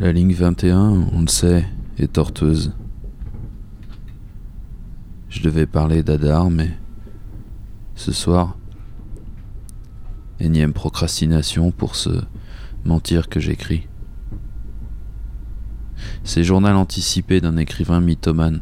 [0.00, 1.66] La ligne 21, on le sait,
[1.98, 2.72] est tortueuse.
[5.28, 6.70] Je devais parler d'Adar, mais
[7.96, 8.56] ce soir,
[10.38, 12.10] énième procrastination pour se
[12.84, 13.88] mentir que j'écris.
[16.22, 18.60] C'est journal anticipé d'un écrivain mythomane.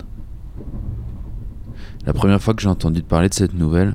[2.06, 3.94] La première fois que j'ai entendu parler de cette nouvelle,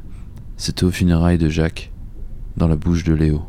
[0.57, 1.91] c'était au funérailles de Jacques,
[2.55, 3.41] dans la bouche de Léo.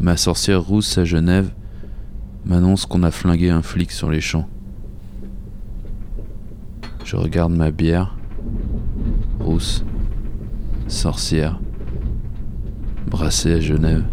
[0.00, 1.52] Ma sorcière rousse à Genève
[2.46, 4.48] m'annonce qu'on a flingué un flic sur les champs.
[7.04, 8.16] Je regarde ma bière,
[9.40, 9.84] rousse,
[10.88, 11.60] sorcière,
[13.08, 14.04] brassée à Genève.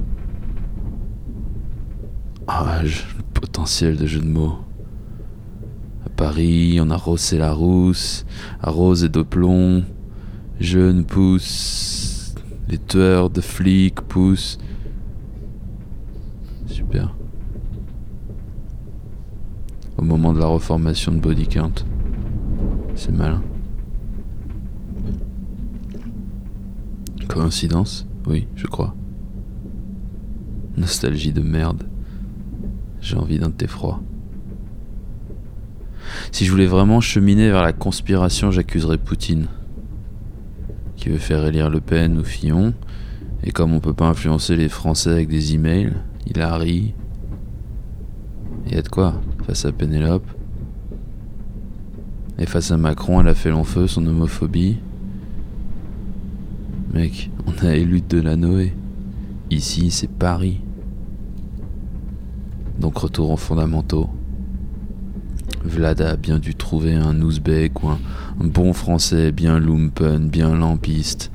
[2.47, 4.57] Ah, le potentiel de jeu de mots.
[6.05, 8.25] À Paris, on a rossé la rousse,
[8.61, 9.85] à rose et de plomb.
[10.59, 12.35] Jeunes poussent,
[12.67, 14.57] les tueurs de flics poussent.
[16.67, 17.15] Super.
[19.97, 21.73] Au moment de la reformation de Body Count.
[22.95, 23.41] C'est malin.
[27.27, 28.07] Coïncidence?
[28.27, 28.95] Oui, je crois.
[30.77, 31.83] Nostalgie de merde.
[33.01, 33.67] J'ai envie d'un thé.
[36.31, 39.47] Si je voulais vraiment cheminer vers la conspiration, j'accuserais Poutine,
[40.95, 42.73] qui veut faire élire Le Pen ou Fillon,
[43.43, 45.93] et comme on peut pas influencer les Français avec des emails,
[46.29, 46.93] il a ri.
[48.67, 50.27] Et y a de quoi face à Pénélope.
[52.37, 54.77] Et face à Macron, elle a fait long feu son homophobie.
[56.93, 58.73] Mec, on a élu de la Noé.
[59.49, 60.61] Ici, c'est Paris.
[62.79, 64.09] Donc retour aux fondamentaux.
[65.63, 67.99] Vlad a bien dû trouver un ouzbek ou un,
[68.39, 71.31] bon français bien lumpen, bien lampiste.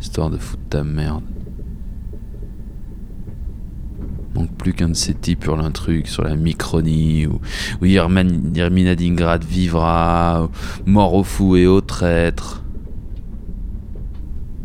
[0.00, 1.22] Histoire de foutre ta merde
[4.46, 7.40] plus qu'un de ces types hurle un truc sur la Micronie, ou,
[7.82, 10.48] ou Dingrad vivra,
[10.86, 12.62] mort au fou et au traître.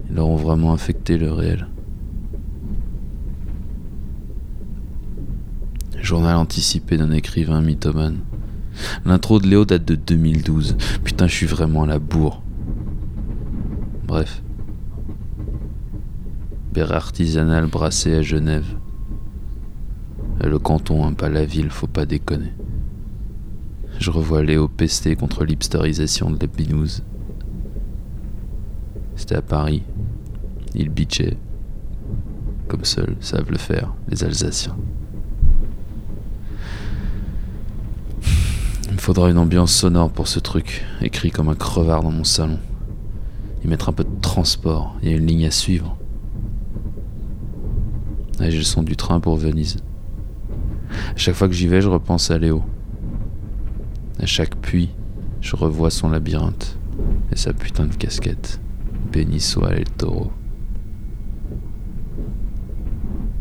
[0.10, 1.68] Ils leur vraiment affecté le réel.
[6.02, 8.20] Journal anticipé d'un écrivain mythomane.
[9.06, 10.76] L'intro de Léo date de 2012.
[11.04, 12.44] Putain, je suis vraiment à la bourre.
[14.06, 14.44] Bref.
[16.74, 18.66] Bière artisanale brassée à Genève.
[20.42, 22.52] Le canton, hein, pas la ville, faut pas déconner.
[24.00, 27.04] Je revois Léo pester contre l'hipsterisation de l'épinouse.
[29.16, 29.84] C'était à Paris.
[30.76, 31.38] Il bitchait.
[32.68, 34.76] Comme seuls savent le faire, les Alsaciens.
[38.88, 42.24] Il me faudra une ambiance sonore pour ce truc, écrit comme un crevard dans mon
[42.24, 42.60] salon.
[43.64, 45.98] Y mettre un peu de transport, il y a une ligne à suivre.
[48.40, 49.78] Ah, j'ai le son du train pour Venise.
[51.16, 52.64] À chaque fois que j'y vais, je repense à Léo.
[54.20, 54.90] À chaque puits,
[55.42, 56.78] je revois son labyrinthe
[57.32, 58.60] et sa putain de casquette.
[59.12, 60.32] Béni soit El Taureau.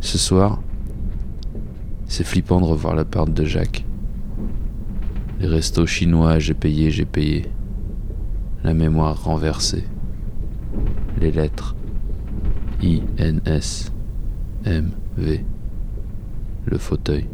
[0.01, 0.61] Ce soir,
[2.07, 3.85] c'est flippant de revoir la part de Jacques.
[5.41, 7.47] Les restos chinois, j'ai payé, j'ai payé.
[8.65, 9.85] La mémoire renversée.
[11.21, 11.75] Les lettres.
[12.83, 13.41] I, N,
[14.65, 15.45] M, V.
[16.65, 17.27] Le fauteuil.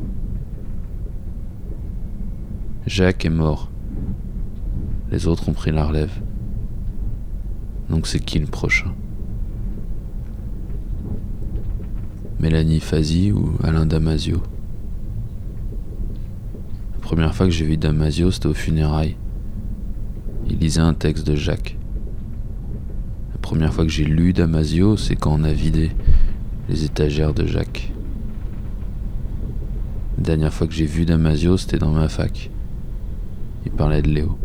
[2.87, 3.71] Jacques est mort.
[5.11, 6.13] Les autres ont pris la relève.
[7.91, 8.93] Donc c'est qui le prochain?
[12.41, 14.43] Mélanie Fazi ou Alain Damasio?
[16.95, 19.17] La première fois que j'ai vu Damasio, c'était au funérailles.
[20.49, 21.77] Il lisait un texte de Jacques.
[23.33, 25.91] La première fois que j'ai lu Damasio, c'est quand on a vidé
[26.69, 27.93] les étagères de Jacques.
[30.19, 32.51] La dernière fois que j'ai vu Damasio, c'était dans ma fac.
[33.65, 34.37] Il parlait de Léo.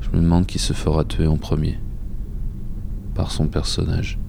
[0.00, 1.80] Je me demande qui se fera tuer en premier.
[3.16, 4.20] Par son personnage.